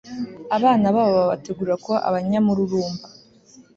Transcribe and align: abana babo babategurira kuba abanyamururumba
abana 0.57 0.85
babo 0.95 1.11
babategurira 1.19 1.79
kuba 1.83 1.97
abanyamururumba 2.09 3.05